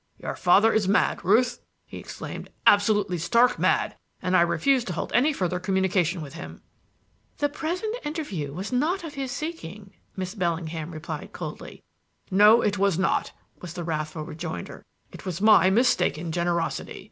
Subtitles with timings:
[0.17, 3.95] "Your father is mad, Ruth!" he exclaimed; "absolutely stark mad!
[4.19, 6.63] And I refuse to hold any further communication with him."
[7.37, 11.83] "The present interview was not of his seeking," Miss Bellingham replied coldly.
[12.31, 16.99] "No, it was not," was the wrathful rejoinder; "it was my mistaken generosity.